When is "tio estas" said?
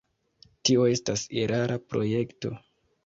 0.69-1.25